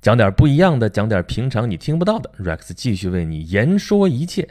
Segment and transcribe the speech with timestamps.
[0.00, 2.30] 讲点不一样的，讲点平常你听不到的。
[2.38, 4.48] Rex 继续为你言说一切。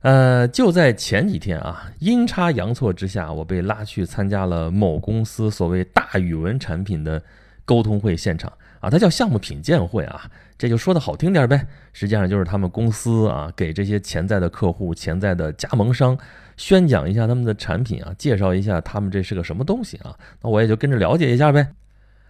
[0.00, 7.22] 呃，就在前几天啊，阴差阳错之下，我被拉去参加了某公司所谓大语文产品的
[7.64, 16.16] 沟通会现场啊，它叫项目品鉴会啊，这就说的好听点呗，实际上就是他们公司啊给这些潜在的客户、潜在的加盟商
[16.58, 21.66] 宣讲一下他们的产品啊，介绍一下他们这是个什么东西啊，那我也就跟着了解一下呗。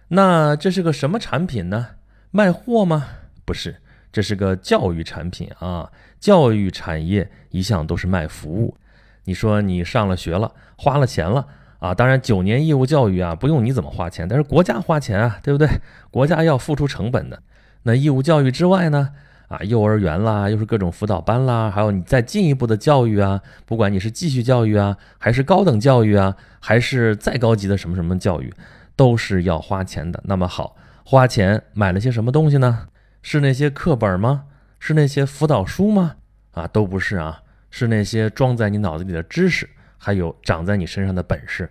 [0.07, 1.87] 那这是个什么产品呢？
[2.35, 3.05] 卖货吗？
[3.45, 3.77] 不是，
[4.11, 5.89] 这是个教育产品啊。
[6.19, 8.75] 教育产业一向都是卖服务。
[9.23, 11.47] 你说你上了学了，花了钱了
[11.79, 11.93] 啊？
[11.93, 15.65] 当然，九年义务教育啊，不用你怎么花钱，但是国家花钱啊，对不对？
[16.11, 17.41] 国家要付出成本的。
[17.83, 19.11] 那义务教育之外呢？
[19.47, 28.53] 啊，幼儿园啦，又是各种辅导班啦，还有你再进一步的教育啊，不管你是继续教育啊，还是高等教育啊，还是再高级的什么什么教育。
[28.97, 30.21] 都是要花钱的。
[30.25, 32.87] 那么好，花钱买了些什么东西呢？
[33.21, 34.45] 是那些课本吗？
[34.79, 36.15] 是那些辅导书吗？
[36.51, 41.69] 啊，都不是啊，是那些装在你脑子里的知识，还有长在你身上的本事。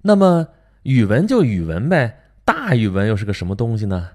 [0.00, 0.48] 那么
[0.84, 4.08] 语文就语文呗，大语文又是个什么东西呢？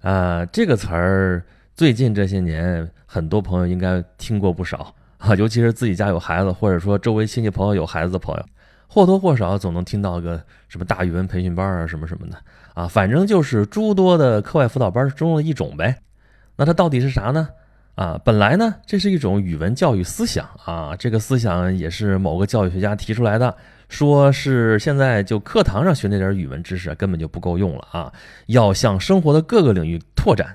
[0.00, 8.46] 啊，这个词儿最近这些年，很多朋友应该听过不少啊，尤其是自己家有孩子，或者说周围亲戚朋友有孩子的朋友。
[8.88, 12.38] 或多或少总能听到个什么大语文培训班啊，什么什么的
[12.76, 15.96] 啊，反正就是诸多的课外辅导班中的一种呗。
[16.56, 17.48] 那它到底是啥呢？
[17.94, 23.56] 啊，本来呢，这是一种语文教育思想啊，这个思想也是某个教育学家提出来的，
[23.88, 28.12] 说是现在就课堂上学那点语文知识根本就不够用了啊，
[28.48, 30.54] 要向生活的各个领域拓展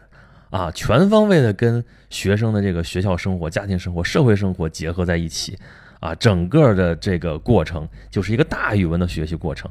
[0.51, 5.57] 啊，全方位的跟学生的这个学校生活、家庭生活、社会生活结合在一起。
[5.99, 9.69] 啊，整个的这个过程就是一个大语文的学习过程。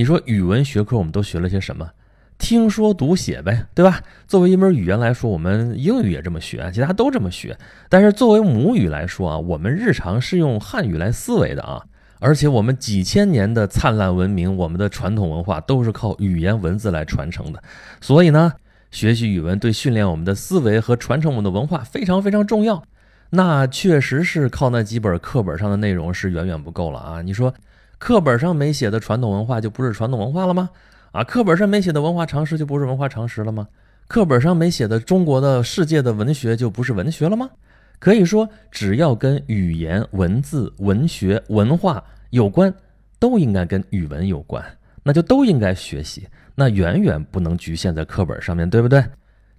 [0.00, 1.90] 你说语文学科我们都学了些什么？
[2.38, 4.00] 听说读写呗，对吧？
[4.26, 7.54] 作为一门语言来说，我们英语也这么学，其他都这么学。
[7.90, 11.84] 但是作为母语来说啊，我们日常是用汉语来思维的啊。
[12.18, 17.62] 而且我们几千年的灿烂文明，我们的传统文化都是靠语言文字来传承的。
[18.00, 18.54] 所以呢，
[18.90, 22.82] 学习语文对训练我们的思维和传承我们的文化非常非常重要。
[23.28, 27.20] 那确实是靠那几本课本上的内容是远远不够了啊！
[27.20, 27.52] 你说，
[28.00, 30.70] 课本上没写的传统文化就不是传统文化了吗？
[31.12, 33.68] 啊，课本上没写的文化常识就不是文化常识了吗？
[34.08, 37.50] 课本上没写的中国的世界的文学就不是文学了吗？
[37.98, 42.72] 可以说，只要跟语言、文字、文学、文化有关，
[43.18, 44.64] 都应该跟语文有关，
[45.02, 49.04] 那就都应该学习，那远远不能局限在课本上面对不对？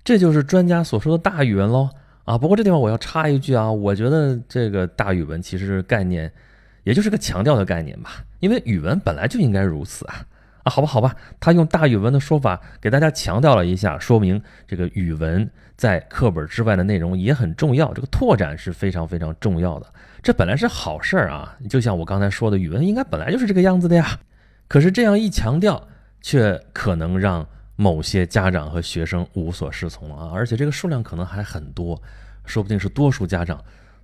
[0.03, 1.87] 这就是专家所说的大语文喽。
[2.25, 6.31] 啊，不过这地方我要插一句啊，我觉得这个大语文其实概念，
[6.83, 10.25] 也就是个强调的概念吧，因为语文本来就应该如此啊。
[10.63, 24.19] 啊，好吧好吧，他用大语文的说法给大家强调了一下，说明这个语文在课本之外的内容也很重要，这个拓展是非常非常重要的，这本来是好事儿啊，就像我刚才说的，语文应该本来就是这个样子的呀，
[24.67, 25.87] 可是这样一强调，
[26.21, 27.47] 却可能让。
[27.77, 31.99] 某些家长和学生无所适从了啊，而且这个数量可能还很多，
[32.45, 33.59] 说不定是多数家长、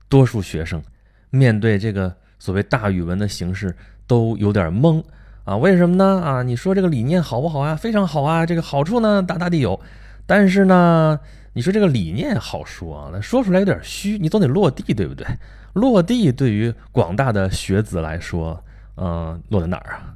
[0.10, 0.82] 多数学生
[1.30, 3.76] 面对这个所谓大语文的形式
[4.06, 5.04] 都有点懵
[5.44, 5.58] 啊。
[5.58, 6.22] 为什么呢？
[6.22, 7.76] 啊，你说这个理念好不好啊？
[7.76, 9.80] 非常好啊，这个好处呢大大的有，
[10.26, 11.20] 但是呢，
[11.54, 15.26] 你说这个理念好说啊，那说出来有点虚，你总得落地，对不对？
[15.74, 18.64] 落地对于广大的学子来说，
[18.96, 20.16] 嗯，落在哪儿啊？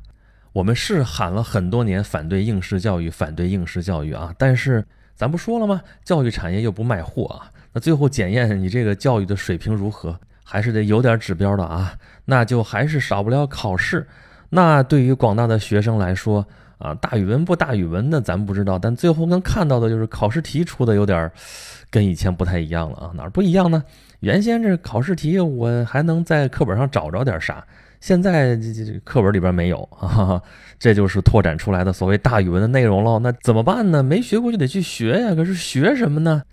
[0.53, 4.33] 我们是喊了很多年反对应试教育，反对应试教育啊！
[4.37, 4.83] 但是
[5.15, 5.81] 咱不说了吗？
[6.03, 7.51] 教育产业又不卖货啊！
[7.71, 10.19] 那最后检验你这个教育的水平如何，
[10.51, 11.93] 还是得有点指标的啊！
[12.25, 14.05] 那就还是少不了考试。
[14.49, 16.45] 那对于广大的学生来说
[16.77, 21.31] 啊，大语文不大语文的咱不知道，但最后能看到的就是考试题出的有点
[21.89, 23.11] 跟以前不太一样了啊！
[23.15, 23.81] 哪儿不一样呢？
[24.19, 27.65] 原先这考试题我还能在课本上找着点啥。
[28.01, 30.41] 现在这这课本里边没有啊，
[30.77, 33.19] 这就是拓展出来的所谓大语文的内容喽。
[33.19, 34.03] 那怎么办呢？
[34.03, 35.33] 没学过就得去学呀。
[35.33, 36.43] 可是学什么呢？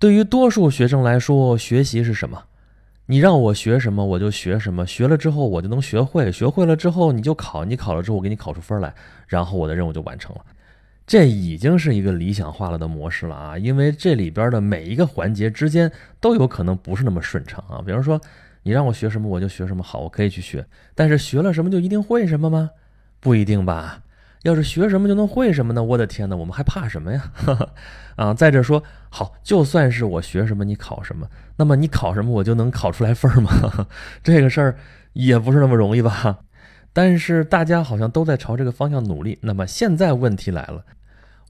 [0.00, 2.42] 对于多数学生来说，学习是什么？
[3.10, 4.86] 你让我学什么，我就学什么。
[4.86, 6.30] 学了之后，我就能学会。
[6.30, 7.64] 学会了之后，你就考。
[7.64, 8.94] 你考了之后，我给你考出分来，
[9.26, 10.44] 然后我的任务就完成了。
[11.08, 13.58] 这已经是一个理想化了的模式了啊！
[13.58, 15.90] 因为这里边的每一个环节之间
[16.20, 17.82] 都有可能不是那么顺畅啊。
[17.84, 18.20] 比方说。
[18.62, 20.62] 你让我学什么我就学什么，好，我可以去学。
[20.94, 22.68] 但是学了什么就一定会什么吗？
[23.18, 24.02] 不一定吧。
[24.42, 25.82] 要是学什么就能会什么呢？
[25.82, 27.32] 我的天哪，我们还怕什么呀？
[28.16, 33.50] 啊，再者说，好，就算是我学什么，你考什么，那么你考什么我就能考出来分吗？
[34.22, 34.76] 这个事儿
[35.12, 36.38] 也不是那么容易吧。
[36.92, 39.38] 但是大家好像都在朝这个方向努力。
[39.42, 40.84] 那么现在问题来了，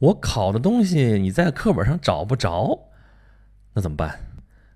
[0.00, 2.78] 我考的东西你在课本上找不着，
[3.74, 4.18] 那怎么办？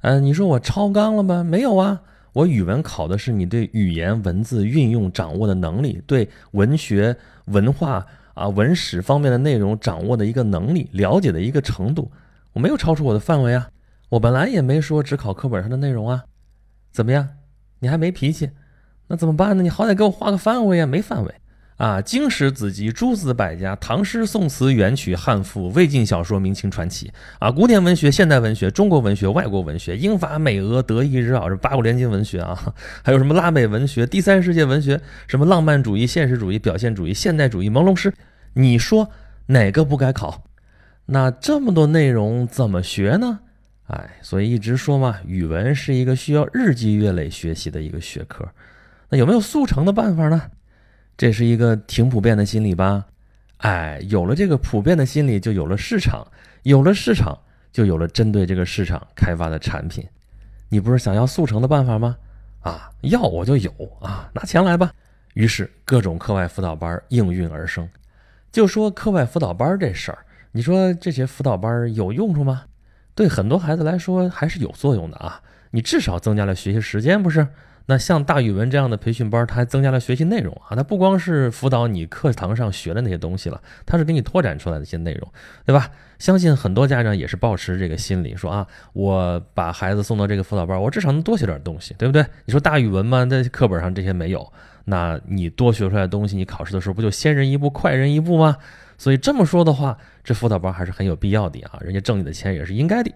[0.03, 1.45] 嗯，你说我超纲了吗？
[1.45, 2.03] 没有啊，
[2.35, 7.17] 我语文考的是你对语言文字运用掌握的能力，对文学
[7.47, 8.05] 文化
[8.35, 12.11] 啊文史方面的内容掌握的一个能力，了解的一个程度，
[12.53, 13.71] 我没有超出我的范围啊。
[14.11, 16.25] 我本来也没说只考课本上的内容啊。
[16.91, 17.29] 怎么样？
[17.79, 18.51] 你还没脾气？
[19.07, 19.63] 那怎么办呢？
[19.63, 20.87] 你好歹给我画个范围呀！
[20.87, 21.35] 没范围。
[21.77, 38.15] 啊，经史子集、诸子百家、唐诗宋词、元曲汉赋、魏晋小说、明清传奇啊，古典文学、现代文学、中国文学、外国文学、英法美俄德意日奥这八国联军文学啊，还有什么拉美文学、第三世界文学，什么浪漫主义、现实主义、表现主义、现代主义、朦胧诗，
[38.53, 39.11] 你说
[39.47, 40.45] 哪个不该考？
[41.07, 43.41] 那这么多内容怎么学呢？
[43.89, 48.49] 哎，所以一直说嘛，语文是一个需要日积月累学习的一个学科。
[49.11, 50.41] 那有没有速成的办法呢？
[51.17, 53.07] 这是一个挺普遍的心理吧，
[53.59, 56.27] 哎，有了这个普遍的心理，就有了市场，
[56.65, 57.39] 有了市场，
[57.73, 60.05] 就有了针对这个市场开发的产品。
[60.69, 62.17] 你不是想要速成的办法吗？
[62.61, 63.71] 啊，要我就有
[64.01, 64.93] 啊，拿钱来吧。
[65.35, 67.89] 于是各种课外辅导班应运而生。
[68.51, 70.19] 就说课外辅导班这事儿，
[70.53, 72.65] 你说这些辅导班有用处吗？
[73.15, 75.41] 对很多孩子来说还是有作用的啊，
[75.71, 77.47] 你至少增加了学习时间，不是？
[77.87, 80.75] 那像大语文这样的培训班，它还增加了学习内容啊！
[80.75, 85.31] 它不光是辅导你课堂上学的那些东西了，它是给你拓展出来的一些内容，
[85.67, 85.91] 对吧？
[86.19, 92.25] 相信很多家长也是抱持这个心理，说啊，我把孩子送到这个辅导班，我至少能多学点东西，对不对？
[92.47, 94.51] 你说大语文嘛，在课本上这些没有，
[94.87, 98.57] 那你多学出来的东西，你考试的时候不就先人一步，快人一步吗？
[98.97, 101.79] 所以这么说的话，这辅导班还是很有必要的啊！
[101.83, 103.13] 人家挣你的钱也是应该的。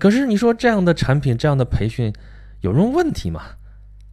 [0.00, 2.12] 可是你说这样的产品，这样的培训
[2.62, 3.42] 有什么问题吗？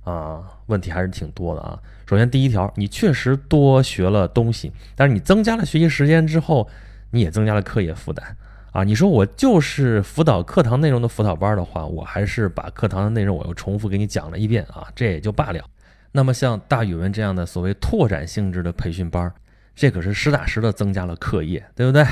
[0.03, 1.79] 啊，问题还是挺多的啊。
[2.07, 6.67] 首先，第一条，你确实多学了东西，但是你增加了学习时间之后，
[7.11, 8.35] 你也增加了课业负担
[8.71, 8.83] 啊。
[8.83, 15.63] 你说我就是辅导课堂内容的辅导班的话，我还是把课堂的内容我又重复给你讲了一遍啊，这也就罢了。
[16.11, 19.31] 那么像大语文这样的所谓拓展性质的培训班，
[19.73, 22.05] 这可是实打实的增加了课业，对不对？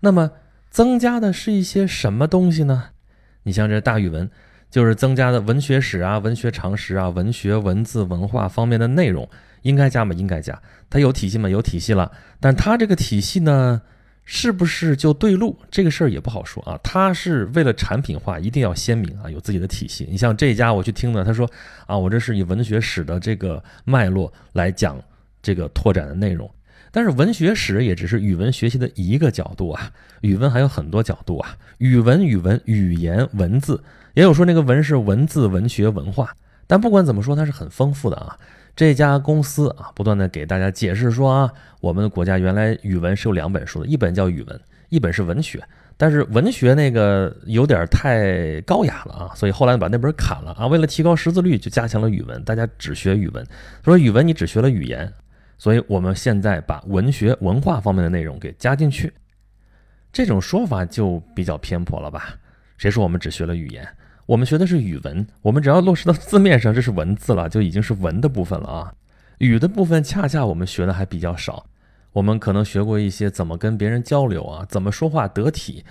[0.00, 0.30] 那么
[0.70, 2.90] 增加的是一些什么东西呢？
[3.42, 4.30] 你像这大语文。
[4.70, 9.28] 就是增加的文学史啊、文学常识啊、文学文字文化方面的内容，
[9.62, 10.14] 应该加吗？
[10.14, 10.60] 应该加。
[10.90, 11.48] 它有体系吗？
[11.48, 12.10] 有体系了。
[12.40, 13.80] 但它这个体系呢，
[14.24, 15.58] 是不是就对路？
[15.70, 16.78] 这个事儿也不好说啊。
[16.82, 20.06] 它是为了产品化，一定要鲜明啊，有自己的体系。
[20.10, 21.50] 你像这家我去听的，他说
[21.86, 25.00] 啊，我这是以文学史的这个脉络来讲
[25.40, 26.50] 这个拓展的内容。
[26.96, 33.84] 但是文学史也只是语文学习的一个角度啊，语文还有很多角度啊，语文、语文、语言、文字。
[34.14, 36.34] 也有说那个文是文字、文学、文化，
[36.66, 38.38] 但不管怎么说，它是很丰富的啊。
[38.74, 41.52] 这家公司啊，不断的给大家解释说啊，
[41.82, 44.58] 我们的国家原来语文是有两本书的，一本叫语文，
[44.88, 45.62] 一本是文学。
[45.98, 50.66] 但是文学那个有点太高雅了啊，所以后来把那本砍了啊。
[50.66, 53.44] 为了提高识字率，就加强了语文，大家只学语文。
[53.82, 55.12] 他说语文你只学了语言，
[55.58, 59.12] 所以我们现在把文学、文化方面的内容给加进去。
[60.12, 62.34] 这种说法就比较偏颇了吧？
[62.78, 63.86] 谁说我们只学了语言？
[64.26, 68.92] 我们学的是语文，我们只要落实到字面上，这是文字了，就已经是文的部分了啊。
[69.38, 71.66] 语的部分恰恰我们学的还比较少，
[72.12, 75.84] 我们可能学过一些怎么跟别人交流啊，怎么说话得体，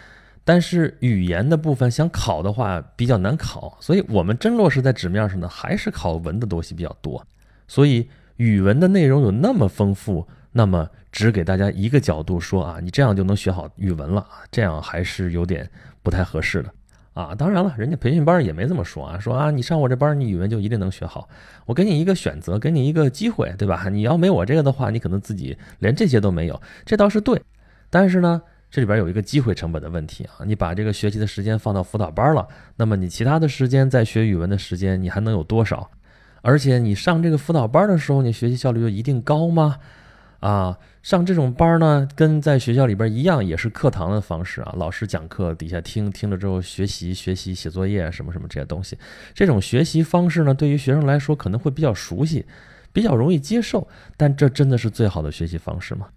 [0.43, 7.25] 但是语言的部分想考的话比较难考，所以我们真落实在纸面上呢，还是考文的东西比较多。
[7.67, 15.69] 所以语文的内容有那么丰富，那么只给大家一个角度说啊，你这样就能学好语文了啊，这样还是有点
[16.03, 16.71] 不太合适的。
[17.13, 21.29] 啊，当然了，人家培训班也没这么说啊，说啊，你上我这班，你语文就一定能学好。
[21.65, 23.87] 我给你一个选择，给你一个机会，对吧？
[23.87, 27.41] 你要没我这个的话，你可能自己连这些都没有，这倒是对。
[27.89, 35.89] 但是呢，这里边有一个机会成本的问题啊，你把这个学习的时间放到辅导班了，那么你其他的时间在学语文的时间，你还能有多少？
[36.45, 39.79] 而且你上这个辅导班的时候，你学习效率就一定高吗？
[40.41, 44.71] 啊，上这种班呢，跟在学校里边一样，也是课堂的方式啊。
[44.77, 48.95] 老师讲课，底下听听了之后学习学习写作业什么什么这些东西。
[49.33, 52.45] 这种学习方式呢，对于学生来说可能会比较熟悉，
[52.93, 53.87] 比较容易接受。
[54.15, 56.07] 但这真的是最好的学习方式吗？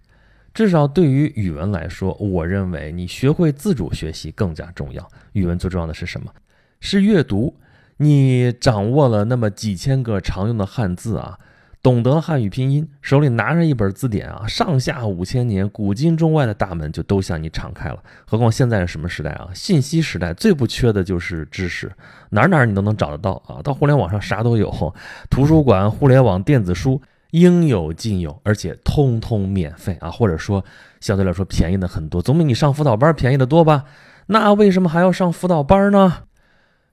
[0.53, 5.09] 至少对于语文来说，我认为你学会自主学习更加重要。
[5.33, 6.31] 语文最重要的是什么？
[6.79, 7.55] 是阅读。
[8.01, 11.37] 你掌握了那么几千个常用的汉字啊。
[11.81, 18.03] 懂得汉语拼音，手里拿着一本字典啊，上下五千年，古今中外的大门就都向你敞开了。
[18.25, 19.47] 何况现在是什么时代啊？
[19.53, 21.89] 信息时代，最不缺的就是知识，
[22.31, 23.61] 哪哪你都能找得到啊。
[23.63, 24.93] 到互联网上啥都有，
[25.29, 27.01] 图书馆、互联网、电子书，
[27.31, 30.65] 应有尽有，而且通通免费啊，或者说
[30.99, 33.85] 相对来说便宜的很多，总比你上辅导班便宜的多吧？
[34.27, 36.23] 那为什么还要上辅导班呢？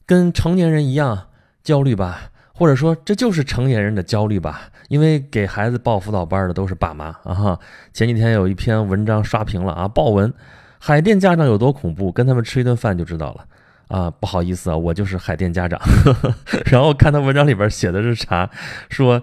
[0.07, 1.27] 跟成年人一样
[1.63, 2.31] 焦虑吧？
[2.55, 4.71] 或者说这就是成年人的焦虑吧？
[4.89, 7.59] 因为给孩子报辅导班的都是爸妈啊哈。
[7.93, 10.33] 前几天有一篇文章刷屏了啊，报文，
[10.79, 13.45] 海淀家长有多恐怖，跟他们吃一顿饭就知道了。
[13.89, 15.81] 啊，不好意思啊，我就是海淀家长。
[16.67, 18.49] 然后看他文章里边写的是啥，
[18.89, 19.23] 说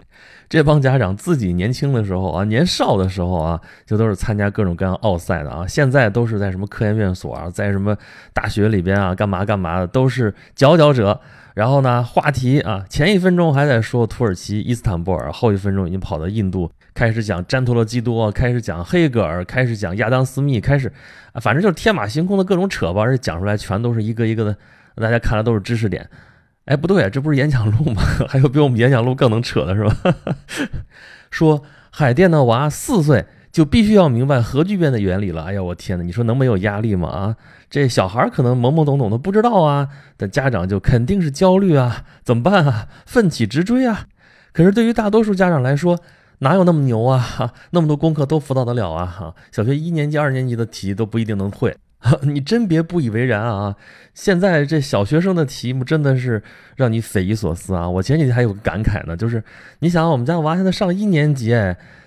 [0.53, 5.65] 这帮家长自己年轻的时候啊，年少的时候啊，就都是参加各种各样奥赛的啊。
[5.65, 7.98] 现在都是在什么科研院所啊，在什么
[8.36, 11.19] 大学里边啊，干嘛干嘛的，都是佼佼者。
[11.55, 20.93] 然后呢，话题啊，前一分钟还在说土耳其伊斯坦布尔，后一分钟已经跑到印度，开始讲詹托洛基多，开始讲黑格尔，开始讲亚当斯密，开始，
[21.41, 24.55] 反正就是天马行空的各种扯吧，而且讲出来全都是一个一个的，
[24.98, 26.07] 大家看来都是知识点。
[26.65, 28.01] 哎，不对，这不是演讲录吗？
[28.27, 30.15] 还有比我们演讲录更能扯的是吧？
[31.29, 33.25] 说海淀的娃四岁。
[33.53, 35.43] 就必须要明白核聚变的原理了。
[35.43, 36.03] 哎呀，我天哪！
[36.03, 37.08] 你说能没有压力吗？
[37.08, 37.36] 啊，
[37.70, 42.88] 这小孩可能懵懵懂懂的不知道啊，但家长就肯定是焦虑啊，怎么办啊？
[43.05, 44.08] 奋起直追啊！
[44.53, 46.00] 可是对于大多数家长来说，
[46.39, 47.53] 哪有那么牛啊？
[47.70, 49.05] 那么多功课都辅导得了啊？
[49.05, 51.77] 哈，小学一年级、二年级的题都不一定能会。
[52.24, 53.75] 你真别不以为然啊！
[54.13, 56.43] 现在这小学生的题目真的是
[56.75, 57.89] 让你匪夷所思啊！
[57.89, 59.43] 我前几天还有个感慨呢，就是
[59.79, 61.55] 你想，我们家娃现在上一年级，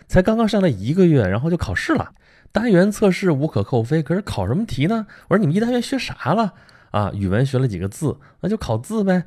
[0.07, 2.13] 才刚刚上了一个月，然后就考试了。
[2.53, 5.07] 单元测试无可厚非，可是考什么题呢？
[5.29, 6.53] 我说你们一单元学啥了？
[6.91, 9.25] 啊，语文学了几个字，那就考字呗。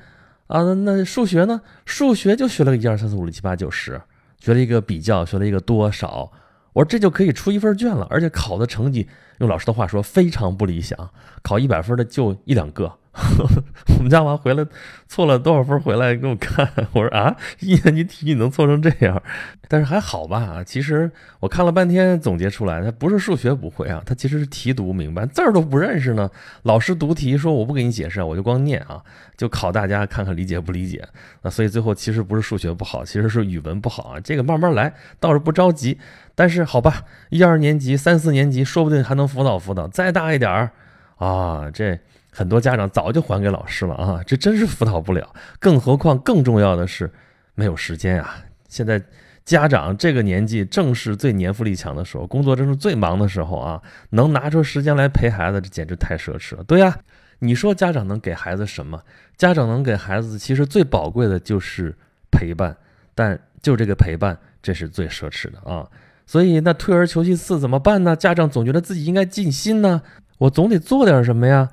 [0.47, 1.61] 啊，那数学呢？
[1.85, 4.01] 数学就学了个一二三四五六七八九十，
[4.39, 6.31] 学了一个比较，学了一个多少。
[6.73, 9.07] 我说这就可以出一份卷了，而且考的成绩，
[9.39, 11.09] 用老师的话说非常不理想，
[11.41, 12.97] 考一百分的就一两个。
[13.97, 14.65] 我们家娃回来
[15.07, 19.21] 错了多少分回来给我看，我说啊，一年级题你能错成这样？
[19.67, 26.29] 但是还好吧，其实我看了半天总结出来，他不是数学不会啊，他其实是题读不明白，字儿都不认识呢。
[26.63, 29.03] 老师读题说我不给你解释，我就光念啊，
[29.35, 31.05] 就考大家看看理解不理解。
[31.41, 34.19] 那所以最后其实不是数学不好，其实是语文不好啊。
[34.19, 35.97] 这个慢慢来，倒是不着急。
[36.35, 40.71] 但是好吧，一二年级、三四年级说不定还能辅导辅导，再大一点儿
[41.15, 41.97] 啊，这。
[42.31, 45.33] 很多家长早就还给老师了啊，这真是辅导不了。
[45.59, 47.11] 更何况更重要的是
[47.55, 48.35] 没有时间啊。
[48.67, 49.01] 现在
[49.43, 53.81] 家长这个年纪正是最年富力强的时候，工作正是最忙的时候啊，
[54.11, 56.63] 能拿出时间来陪孩子，这简直太奢侈了。
[56.65, 56.95] 对呀，
[57.39, 59.01] 你说家长能给孩子什么？
[59.35, 61.93] 家长能给孩子其实最宝贵的就是
[62.31, 62.77] 陪伴，
[63.15, 65.85] 但就这个陪伴，这是最奢侈的啊。
[66.29, 68.15] 所以那退而求其次怎么办呢？
[68.15, 70.03] 家长总觉得自己应该尽心呢，
[70.37, 71.67] 我总得做点什么呀。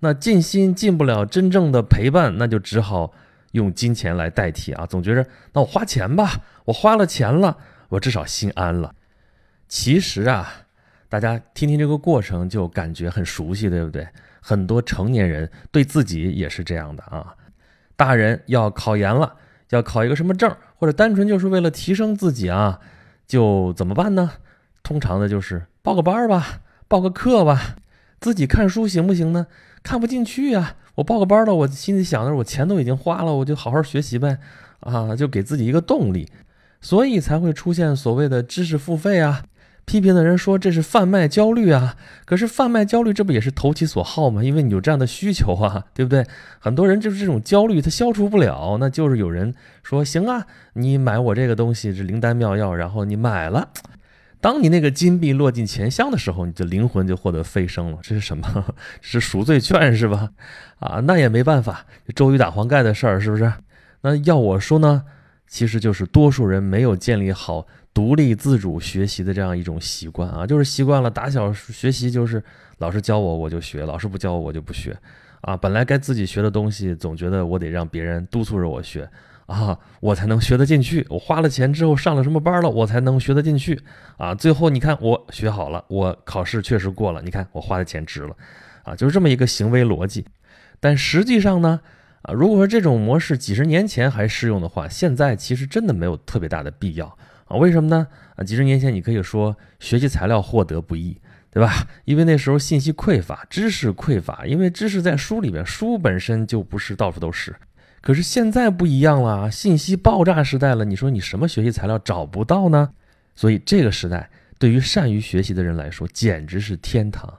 [0.00, 3.14] 那尽心尽不了真正的陪伴，那就只好
[3.52, 4.84] 用金钱来代替啊！
[4.84, 7.56] 总觉着那我花钱吧，我花了钱了，
[7.88, 8.94] 我至少心安了。
[9.66, 10.46] 其实啊，
[11.08, 14.06] 大家听听这个过程就感觉很熟悉，对不对？
[14.42, 17.34] 很多成年人对自己也是这样的啊。
[17.96, 19.36] 大人要考研了，
[19.70, 22.78] 要考一个什么证，或者单纯就是为了提升自己啊，
[23.32, 24.32] 就怎么办呢？
[24.82, 27.76] 通常的就是报个班吧，报个课吧，
[28.20, 29.46] 自己看书行不行呢？
[29.82, 30.76] 看不进去呀！
[30.96, 34.36] 我报个班了，我心里想的是，我钱都已经花了，我就好好学习呗，
[34.80, 36.28] 啊，就给自己一个动力，
[36.82, 39.42] 所以才会出现所谓的知识付费啊。
[39.84, 44.42] 批评的人说这是贩卖焦虑啊，可是贩卖焦虑这不也是投其所好吗？
[44.42, 46.24] 因为你有这样的需求啊，对不对？
[46.58, 53.68] 很多人就是这种焦虑，他消除不了，那就是有人说行啊，你买我这个东西是灵丹妙药，然后你买了。
[54.40, 57.98] 当你那个金币落进钱箱的时候，你的灵魂就获得飞升了。
[58.02, 58.74] 这是什么？
[59.00, 60.30] 是赎罪券是吧？
[60.80, 63.52] 啊，那也没办法，周瑜打黄盖的事儿是不是？
[64.00, 65.04] 那要我说呢，
[65.46, 72.42] 其实就是多数人没有建立好独立自主学习的这样一种习惯啊，就是习惯了打小学习就是
[72.78, 74.96] 老师教我我就学，老师不教我我就不学
[75.42, 75.56] 啊。
[75.56, 79.08] 本来该自己学的东西，总觉得我得让别人督促着我学。
[79.46, 81.04] 啊，我才能学得进去。
[81.10, 83.78] 我花了钱之后上了什么班了，我才能学得进去。
[84.16, 87.20] 啊，最后你看我学好了，我考试确实过了。
[87.22, 88.34] 你看我花的钱值了，
[88.84, 90.24] 啊，就是这么一个行为逻辑。
[90.80, 91.80] 但实际上呢，
[92.22, 97.06] 啊，如果说这种模式几十年前还适用的话，现在其实真的没有特别大的必要
[97.46, 97.56] 啊。
[97.56, 98.06] 为什么呢？
[98.36, 101.18] 啊，几十年前你可以说学习材料获得不易，
[101.50, 101.86] 对吧？
[102.04, 107.56] 因为那时候信息匮乏，知识匮乏，因为知识在书里面，书本身就不是到处都是。
[108.00, 110.84] 可是现在不一样了，信息爆炸时代了。
[110.84, 112.90] 你说你什么学习材料找不到呢？
[113.34, 117.32] 所以这个时代对于善于学习的人来说，简直是天堂。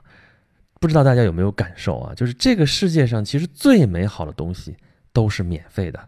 [0.84, 2.14] 不知道大家有没有感受啊？
[2.14, 4.76] 就是这个世界上其实最美好的东西
[5.14, 5.98] 都是免费的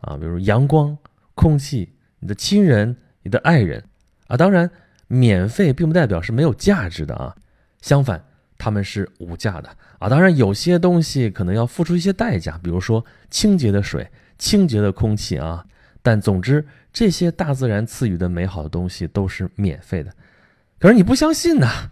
[0.00, 0.96] 啊，比如阳光、
[1.34, 3.84] 空气、你的亲人、你的爱人
[4.28, 4.36] 啊。
[4.38, 4.70] 当然，
[5.06, 7.36] 免费并不代表是没有价值的啊，
[7.82, 8.24] 相反，
[8.56, 10.08] 他们是无价的啊。
[10.08, 15.62] 当然，有些东西可能要付出一些代价，比如说清洁的水、清洁的空气啊。
[16.00, 20.10] 但总之，这些大自然赐予的美好的东西都是免费的。
[20.80, 21.90] 可是你不相信呐，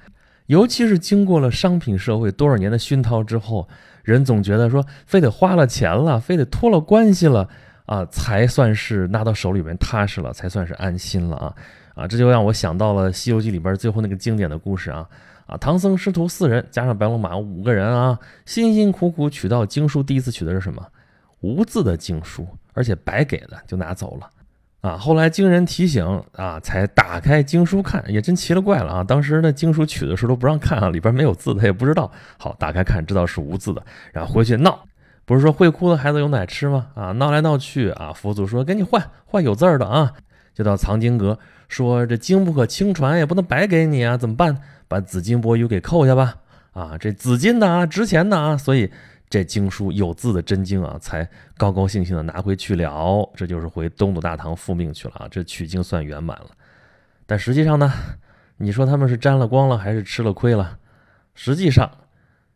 [0.51, 3.69] 尤其是经过了商品社会多少年的熏陶之后，
[4.03, 7.49] 人总觉得说，非得花了钱了，非得托了关系了
[7.87, 11.55] 啊，才算是拿到手里边踏实了，才算是安心了啊
[11.95, 12.09] 啊！
[12.09, 15.09] 这就让我想到了《西游记》里边最后那个经典的故事啊
[15.47, 15.57] 啊！
[15.57, 20.85] 唐僧师徒四人加上白龙马五个人啊，辛辛苦苦取到经书，第一次取的是什么？
[21.43, 22.45] 无字的经书。
[22.73, 24.29] 而且白给的就拿走了，
[24.81, 24.97] 啊！
[24.97, 29.05] 后来经人提醒啊，才打开经书看，也真奇了怪了啊！
[29.05, 32.11] 当时那经书取的时候都不让看啊，里边没有字，他也不知道。
[32.39, 33.83] 好，打开看，知道是无字的，
[34.13, 34.85] 然后回去闹，
[35.27, 36.87] 不是说会哭的孩子有奶吃吗？
[36.95, 40.13] 啊，闹来闹去啊，佛祖说给你换换有字儿的啊，
[40.55, 44.57] 就到藏经阁说这经不可轻传，也不能白给你啊，怎么办？
[44.89, 46.37] 把紫金钵盂给扣下吧！
[46.73, 48.91] 啊，这紫金的啊，值钱的啊，所以。
[49.31, 56.51] 这经书有字的真经啊，才高高兴兴的拿回去了，这就是回东土大唐复命去了啊，这取经算圆满了。
[57.27, 57.93] 但实际上呢，
[58.57, 60.77] 你说他们是沾了光了，还是吃了亏了？
[61.33, 61.89] 实际上，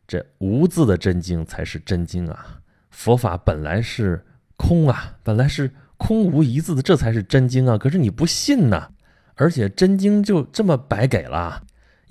[0.08, 2.58] 这无字的真经才是真经啊！
[2.90, 4.26] 佛法本来是
[4.56, 7.78] 空啊，本来是空无一字的，这才是真经啊！
[7.78, 8.90] 可是你不信呐，
[9.36, 11.62] 而且真经就这么白给了。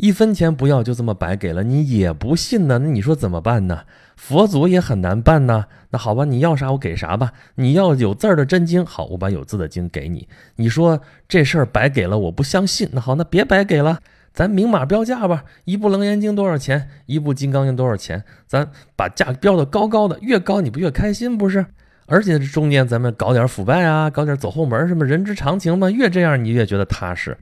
[0.04, 2.78] 一分钱不要就这么白给了，你也不信呢？
[2.78, 3.84] 那你说怎么办呢？
[4.18, 5.64] 佛祖也很难办呢。
[5.92, 7.32] 那好吧，你要啥我给啥吧。
[7.56, 10.28] 你要有字儿的真经，好，我把有字的经给你。
[10.58, 12.90] 你说这事儿白给了，我不相信。
[12.92, 13.98] 那好，那别白给了，
[14.34, 15.46] 咱明码标价吧。
[15.64, 16.90] 一部楞严经多少钱？
[17.06, 18.26] 一部金刚经多少钱？
[18.46, 21.66] 咱把价标的高高的，越高你不越开心不是？
[22.08, 25.90] 而且这中间咱们搞点腐败啊，搞点走后门什么，人之常情嘛。
[25.90, 27.38] 越这样你越觉得踏实，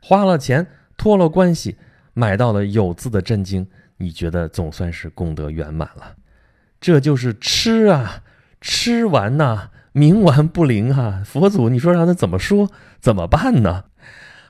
[0.00, 1.76] 花了钱托了关系。
[2.18, 3.66] 买到了有字的真经，
[3.98, 6.14] 你觉得总算是功德圆满了。
[6.80, 8.22] 这就是吃啊，
[8.58, 11.22] 吃完呐，冥顽不灵啊！
[11.26, 12.70] 佛祖，你说让他怎么说？
[13.00, 13.84] 怎么办呢？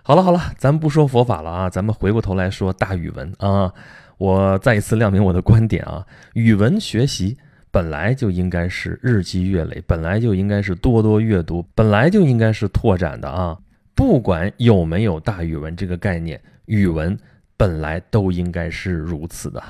[0.04, 3.72] 好了好了，咱不说佛法了啊，咱们回过头来说大语文啊。
[4.18, 7.36] 我再一次亮明我的观点啊，语文学习
[7.72, 13.58] 本来就应该是日积月累，本来就应该是多多阅读，本来就应该是拓展的啊。
[13.96, 17.18] 不管有没有大语文这个概念，语文。
[17.56, 19.62] 本来都应该是如此的，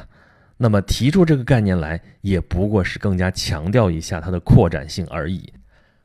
[0.56, 5.52] 那么提出这个概念来，也不过是更加强调一下它的扩展性而已。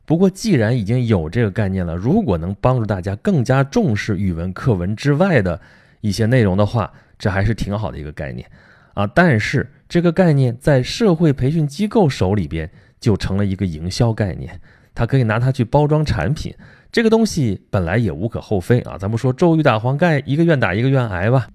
[0.06, 5.60] 不过既然已经有这个概念了，如果能帮助大家更加重视语文课文之外的
[6.02, 8.46] 一些内容的话，这还是挺好的一个概念
[8.94, 9.08] 啊。
[9.08, 14.60] 但是这个概念在社会培训机构手里边就成了一个营销概念，
[14.94, 16.54] 它可以拿它去包装产品。
[16.91, 21.48] 这个东西本来也无可厚非啊，咱不说周瑜打黄盖，一个愿打一个愿挨吧。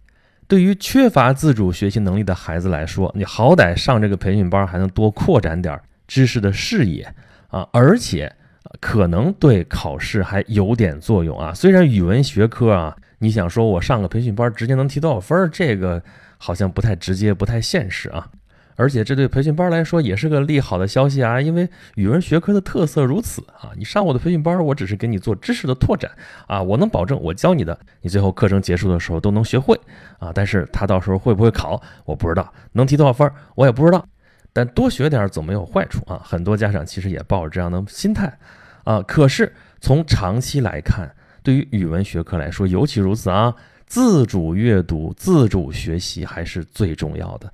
[0.49, 7.13] 对于缺乏自主学习能力的孩子来说，你好歹上这个培训班，还能多扩展点知识的视野
[7.49, 8.33] 啊，而且
[8.81, 11.53] 可能对考试还有点作用啊。
[11.53, 16.03] 虽然语文学科啊，你想说我上个培训班直接能提多少分，这个
[16.39, 18.29] 好像不太直接，不太现实啊。
[18.77, 23.73] 而且这对培训班来说也是个利好的消息啊，因为语文学科的特色如此啊。
[23.77, 26.11] 你上我的培训班，我只是给你做知识的拓展
[26.47, 29.79] 啊，我能保证我教你的，你最后课程结束的时候都能学会
[30.19, 30.31] 啊。
[30.33, 34.07] 但是他到时候会不会考，我不知道，能提多少分我也不知道。
[34.53, 36.21] 但多学点总没有坏处啊。
[36.25, 38.39] 很多家长其实也抱着这样的心态
[38.85, 39.03] 啊。
[39.03, 41.11] 可是从长期来看，
[41.43, 43.55] 对于语文学科来说尤其如此啊。
[43.89, 47.49] 自主阅读、自主学习还是最重要的。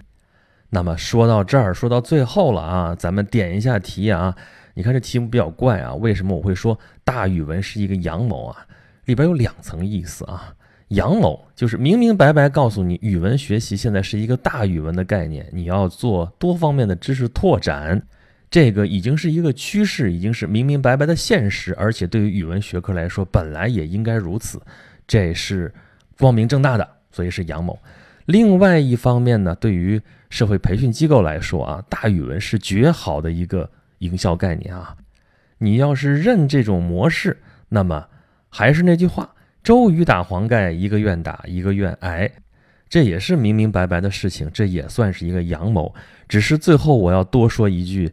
[0.75, 4.35] 那么说到这儿，说到最后了啊，咱们点一下题啊。
[4.73, 8.67] 你看这题目比较怪啊，为什么我会说大语文是一个阳谋啊？
[9.05, 10.55] 里边有两层意思啊。
[10.89, 18.03] 阳谋就是明明白白告诉你，语文学习现在是一个大语文的概念，你要做多方面的知识拓展，
[18.51, 24.59] 这个已经是一个趋势，已经是明明白白的现实，而且对于语文学科来说，本来也应该如此，
[25.07, 25.71] 这是
[26.19, 27.79] 光明正大的，所以是阳谋。
[28.27, 34.97] 另外一方面呢，对于社会培训机构来说啊，大语文是绝好的一个营销概念啊。
[35.59, 38.09] 你要是认这种模式，那么
[38.49, 42.31] 还是那句话，周瑜打黄盖，一个愿打，一个愿挨，
[42.89, 45.95] 这也是明明白白的事情，这也算是一个阳谋。
[46.29, 48.13] 只是最后我要多说一句，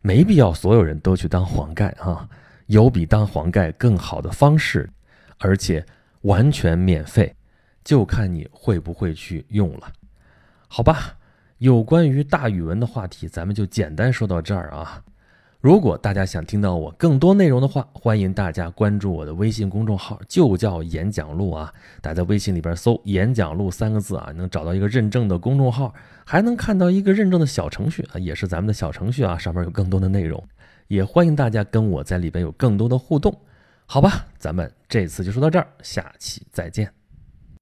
[0.00, 2.28] 没必要所有人都去当黄盖啊，
[2.66, 4.88] 有比当黄盖更好的方式，
[5.38, 5.84] 而且
[6.22, 7.34] 完全免费。
[7.86, 9.92] 就看你会不会去用了，
[10.66, 11.16] 好吧？
[11.58, 15.00] 有关于大语文的话题，咱们就简单说到这儿啊。
[15.60, 21.72] 如果大家想听到我更多内容的话，欢迎大家关注我的微信公众号，就叫演讲录啊。
[22.00, 25.94] 大家在微信里边搜“演讲录”三个字啊，能找到一个认证的公众号，
[26.24, 30.42] 还能看到一个认证的小程序啊，也是咱们的小程序啊，上面有更多的内容。
[30.88, 33.32] 也欢迎大家跟我在里边有更多的互动，
[33.86, 34.26] 好吧？
[34.36, 36.92] 咱们这次就说到这儿，下期再见。